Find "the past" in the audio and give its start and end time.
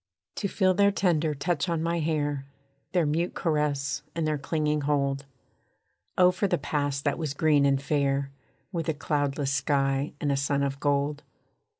6.47-7.03